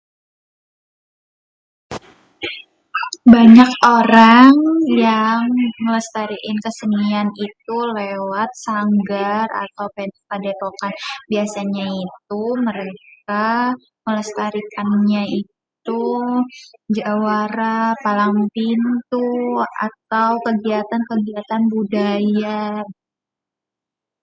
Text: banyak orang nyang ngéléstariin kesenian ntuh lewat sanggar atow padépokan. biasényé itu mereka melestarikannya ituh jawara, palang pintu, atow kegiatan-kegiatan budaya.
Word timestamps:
banyak 3.33 3.71
orang 3.97 4.51
nyang 4.97 5.43
ngéléstariin 5.81 6.57
kesenian 6.65 7.27
ntuh 7.49 7.87
lewat 7.97 8.49
sanggar 8.65 9.47
atow 9.63 9.87
padépokan. 10.29 10.93
biasényé 11.29 11.87
itu 12.05 12.41
mereka 12.67 13.43
melestarikannya 14.05 15.21
ituh 15.39 16.31
jawara, 16.97 17.77
palang 18.03 18.35
pintu, 18.55 19.25
atow 19.85 20.31
kegiatan-kegiatan 20.45 21.63
budaya. 21.73 22.59